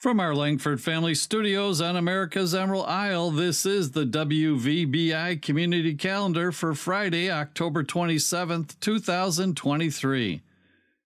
[0.00, 6.52] From our Langford Family Studios on America's Emerald Isle, this is the WVBI Community Calendar
[6.52, 10.40] for Friday, October 27th, 2023.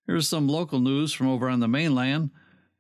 [0.06, 2.30] Here's some local news from over on the mainland.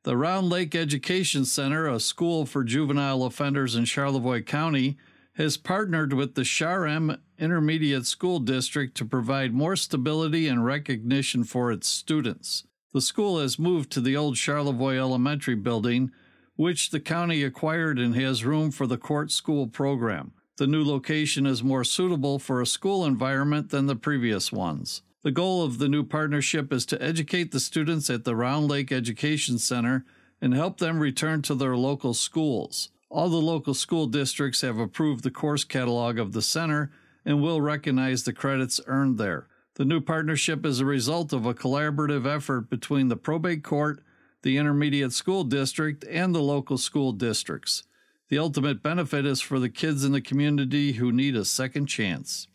[0.04, 4.96] The Round Lake Education Center, a school for juvenile offenders in Charlevoix County,
[5.32, 11.72] has partnered with the Char-Em Intermediate School District to provide more stability and recognition for
[11.72, 12.62] its students.
[12.94, 16.12] The school has moved to the old Charlevoix Elementary building,
[16.54, 20.30] which the county acquired and has room for the court school program.
[20.58, 25.02] The new location is more suitable for a school environment than the previous ones.
[25.24, 28.92] The goal of the new partnership is to educate the students at the Round Lake
[28.92, 30.04] Education Center
[30.40, 32.90] and help them return to their local schools.
[33.10, 36.92] All the local school districts have approved the course catalog of the center
[37.24, 39.48] and will recognize the credits earned there.
[39.76, 44.04] The new partnership is a result of a collaborative effort between the probate court,
[44.42, 47.82] the intermediate school district, and the local school districts.
[48.28, 52.46] The ultimate benefit is for the kids in the community who need a second chance.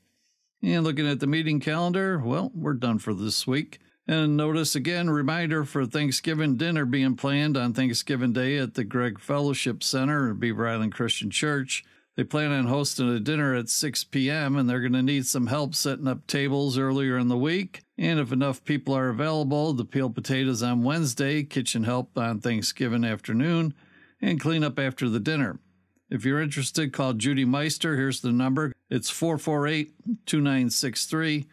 [0.61, 3.79] And looking at the meeting calendar, well, we're done for this week.
[4.07, 9.19] And notice again, reminder for Thanksgiving dinner being planned on Thanksgiving Day at the Greg
[9.19, 11.85] Fellowship Center at Beaver Island Christian Church.
[12.19, 15.47] They plan on hosting a dinner at 6 p.m., and they're going to need some
[15.47, 17.79] help setting up tables earlier in the week.
[17.97, 23.05] And if enough people are available, the peeled potatoes on Wednesday, kitchen help on Thanksgiving
[23.05, 23.73] afternoon,
[24.21, 25.61] and clean up after the dinner.
[26.09, 27.95] If you're interested, call Judy Meister.
[27.95, 29.93] Here's the number it's 448
[30.25, 31.47] 2963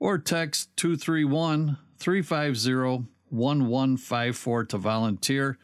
[0.00, 5.58] or text 231 350 1154 to volunteer.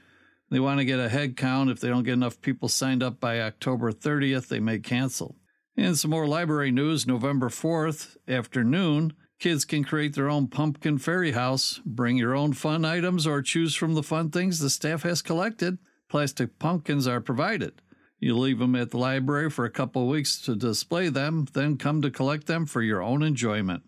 [0.50, 1.70] They want to get a head count.
[1.70, 5.36] If they don't get enough people signed up by October 30th, they may cancel.
[5.76, 9.14] And some more library news November 4th afternoon.
[9.40, 11.80] Kids can create their own pumpkin fairy house.
[11.84, 15.78] Bring your own fun items or choose from the fun things the staff has collected.
[16.08, 17.82] Plastic pumpkins are provided.
[18.20, 22.00] You leave them at the library for a couple weeks to display them, then come
[22.02, 23.82] to collect them for your own enjoyment.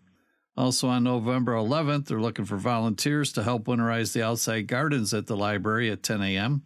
[0.57, 5.27] Also on November 11th, they're looking for volunteers to help winterize the outside gardens at
[5.27, 6.63] the library at 10 a.m.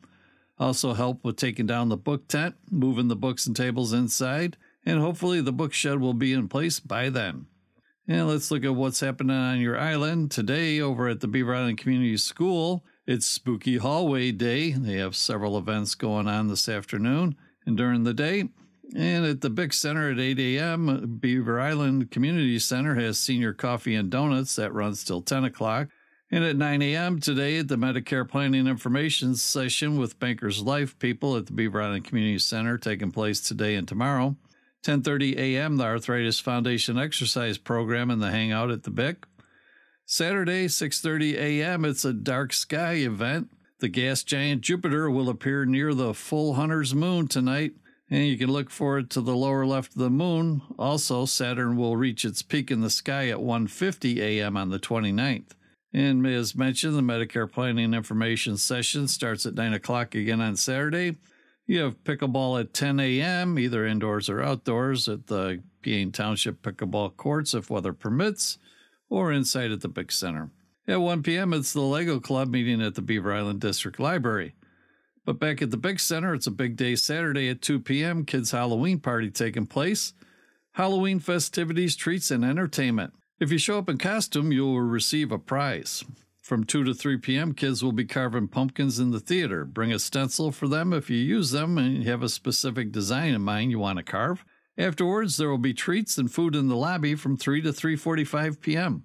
[0.57, 4.99] Also help with taking down the book tent, moving the books and tables inside, and
[4.99, 7.47] hopefully the book shed will be in place by then.
[8.07, 11.77] And let's look at what's happening on your island today over at the Beaver Island
[11.77, 12.85] Community School.
[13.05, 14.71] It's Spooky Hallway Day.
[14.71, 17.35] They have several events going on this afternoon
[17.65, 18.49] and during the day.
[18.95, 23.95] And at the Big Center at 8 a.m., Beaver Island Community Center has senior coffee
[23.95, 25.87] and donuts that runs till 10 o'clock.
[26.29, 27.19] And at 9 a.m.
[27.19, 32.39] today, the Medicare Planning Information Session with Bankers Life people at the Beaver Island Community
[32.39, 34.35] Center taking place today and tomorrow.
[34.83, 35.77] 10:30 a.m.
[35.77, 39.25] the Arthritis Foundation exercise program and the hangout at the BIC.
[40.05, 41.85] Saturday 6:30 a.m.
[41.85, 43.51] it's a dark sky event.
[43.79, 47.73] The gas giant Jupiter will appear near the full hunter's moon tonight
[48.11, 50.61] and you can look forward to the lower left of the moon.
[50.77, 54.57] Also, Saturn will reach its peak in the sky at 1:50 a.m.
[54.57, 55.55] on the 29th.
[55.93, 61.17] And as mentioned, the Medicare Planning Information Session starts at 9 o'clock again on Saturday.
[61.65, 67.15] You have pickleball at 10 a.m., either indoors or outdoors, at the Peaine Township Pickleball
[67.15, 68.57] Courts if weather permits,
[69.09, 70.51] or inside at the Big Center.
[70.87, 74.53] At 1 p.m., it's the Lego Club meeting at the Beaver Island District Library.
[75.25, 78.25] But back at the big center, it's a big day Saturday at 2 p.m.
[78.25, 80.13] Kids' Halloween party taking place.
[80.73, 83.13] Halloween festivities, treats, and entertainment.
[83.39, 86.03] If you show up in costume, you will receive a prize.
[86.41, 89.63] From 2 to 3 p.m., kids will be carving pumpkins in the theater.
[89.63, 93.33] Bring a stencil for them if you use them and you have a specific design
[93.33, 94.43] in mind you want to carve.
[94.77, 99.03] Afterwards, there will be treats and food in the lobby from 3 to 3:45 p.m.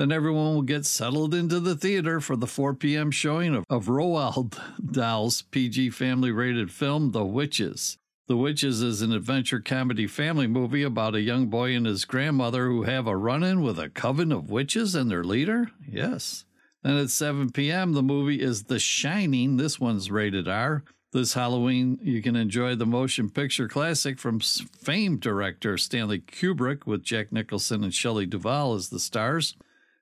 [0.00, 3.10] Then everyone will get settled into the theater for the 4 p.m.
[3.10, 4.58] showing of, of Roald
[4.92, 7.98] Dahl's PG family rated film, The Witches.
[8.26, 12.68] The Witches is an adventure comedy family movie about a young boy and his grandmother
[12.68, 15.70] who have a run in with a coven of witches and their leader?
[15.86, 16.46] Yes.
[16.82, 19.58] Then at 7 p.m., the movie is The Shining.
[19.58, 20.82] This one's rated R.
[21.12, 27.02] This Halloween, you can enjoy the motion picture classic from famed director Stanley Kubrick with
[27.02, 29.56] Jack Nicholson and Shelley Duvall as the stars.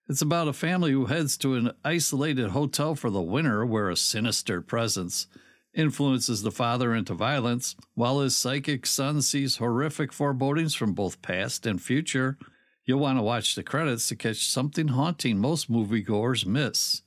[0.08, 3.96] It's about a family who heads to an isolated hotel for the winter where a
[3.96, 5.26] sinister presence
[5.75, 11.66] influences the father into violence, while his psychic son sees horrific forebodings from both past
[11.66, 12.38] and future.
[12.87, 17.02] You'll want to watch the credits to catch something haunting most moviegoers miss.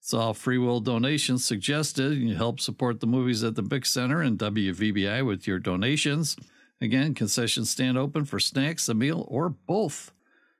[0.00, 2.16] It's all free will donations suggested.
[2.16, 6.36] You help support the movies at the Big Center and WVBI with your donations.
[6.80, 10.12] Again, concession stand open for snacks, a meal, or both.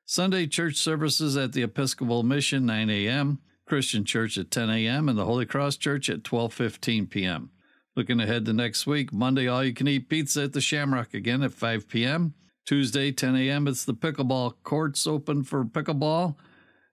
[0.05, 3.39] Sunday church services at the Episcopal Mission, 9 a.m.
[3.67, 7.51] Christian Church at 10 a.m., and the Holy Cross Church at 12:15 p.m.
[7.95, 11.43] Looking ahead to next week, Monday, all you can eat pizza at the Shamrock again
[11.43, 12.35] at 5 p.m.
[12.65, 16.37] Tuesday, 10 a.m., it's the pickleball courts open for pickleball.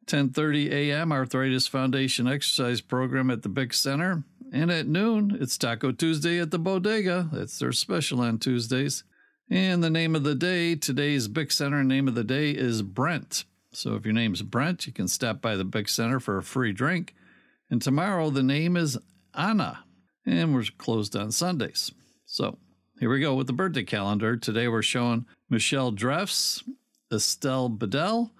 [0.08, 1.12] 10:30 a.m.
[1.12, 6.50] Arthritis Foundation exercise program at the Big Center, and at noon it's Taco Tuesday at
[6.50, 7.30] the Bodega.
[7.32, 9.04] That's their special on Tuesdays.
[9.52, 13.46] And the name of the day, today's Big Center name of the day is Brent.
[13.72, 16.72] So if your name's Brent, you can stop by the Big Center for a free
[16.72, 17.16] drink.
[17.68, 19.00] And tomorrow the name is
[19.34, 19.86] Anna,
[20.24, 21.92] and we're closed on Sundays.
[22.28, 22.60] So
[23.00, 24.38] here we go with the birthday calendar.
[24.38, 26.64] Today we're showing Michelle Drefs,
[27.12, 28.32] Estelle Bedell,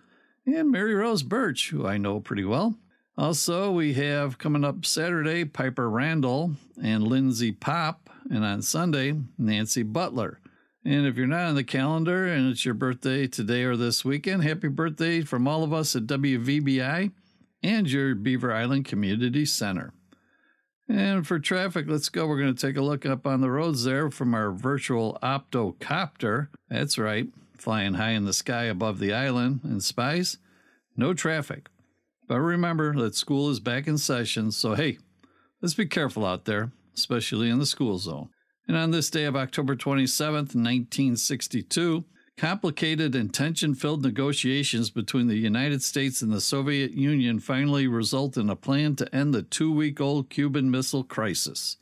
[0.46, 2.78] and Mary Rose Birch, who I know pretty well.
[3.18, 9.82] Also, we have coming up Saturday Piper Randall and Lindsay Pop, and on Sunday, Nancy
[9.82, 10.40] Butler.
[10.86, 14.44] And if you're not on the calendar and it's your birthday today or this weekend,
[14.44, 17.12] happy birthday from all of us at WVBI
[17.62, 19.94] and your Beaver Island Community Center.
[20.88, 22.26] And for traffic, let's go.
[22.26, 26.48] We're going to take a look up on the roads there from our virtual optocopter.
[26.70, 27.28] That's right,
[27.58, 30.38] flying high in the sky above the island and spies.
[30.96, 31.70] No traffic.
[32.28, 34.98] But remember that school is back in session, so hey,
[35.62, 38.30] let's be careful out there, especially in the school zone.
[38.70, 42.06] And on this day of October 27th, 1962,
[42.38, 48.38] complicated and tension filled negotiations between the United States and the Soviet Union finally result
[48.38, 51.78] in a plan to end the two week old Cuban Missile Crisis.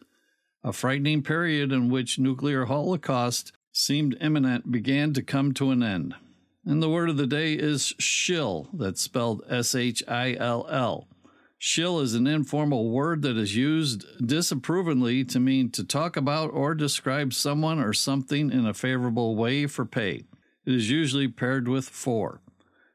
[0.64, 6.16] A frightening period in which nuclear holocaust seemed imminent began to come to an end.
[6.66, 11.10] And the word of the day is shill, that's spelled S H I L L.
[11.60, 16.76] Shill is an informal word that is used disapprovingly to mean to talk about or
[16.76, 20.26] describe someone or something in a favorable way for pay.
[20.66, 22.42] It is usually paired with for.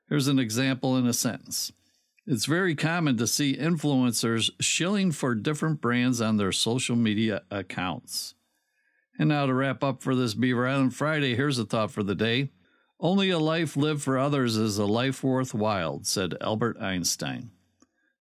[0.08, 1.72] Here's an example in a sentence.
[2.24, 8.34] It's very common to see influencers shilling for different brands on their social media accounts.
[9.18, 12.14] And now to wrap up for this Beaver Island Friday, here's a thought for the
[12.14, 12.50] day.
[13.00, 17.50] Only a life lived for others is a life worthwhile, said Albert Einstein.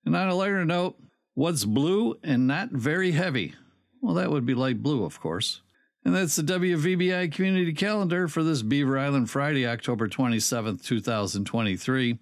[0.05, 0.97] And on a lighter note,
[1.33, 3.53] what's blue and not very heavy?
[4.01, 5.61] Well, that would be light blue, of course.
[6.03, 12.17] And that's the WVBI community calendar for this Beaver Island Friday, October 27th, 2023.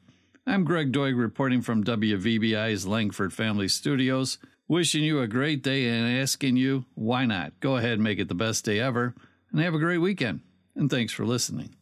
[0.46, 4.38] I'm Greg Doig reporting from WVBI's Langford Family Studios,
[4.68, 7.58] wishing you a great day and asking you, why not?
[7.62, 9.16] Go ahead and make it the best day ever,
[9.52, 10.42] and have a great weekend.
[10.76, 11.79] And thanks for listening.